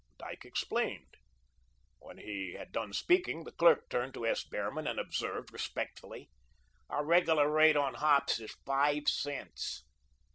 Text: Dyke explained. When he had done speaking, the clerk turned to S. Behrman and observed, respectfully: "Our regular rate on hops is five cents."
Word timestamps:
Dyke 0.17 0.45
explained. 0.45 1.13
When 1.99 2.17
he 2.17 2.53
had 2.57 2.71
done 2.71 2.91
speaking, 2.91 3.43
the 3.43 3.51
clerk 3.51 3.87
turned 3.87 4.15
to 4.15 4.25
S. 4.25 4.43
Behrman 4.43 4.87
and 4.87 4.97
observed, 4.99 5.53
respectfully: 5.53 6.31
"Our 6.89 7.05
regular 7.05 7.47
rate 7.47 7.77
on 7.77 7.93
hops 7.93 8.39
is 8.39 8.55
five 8.65 9.07
cents." 9.07 9.83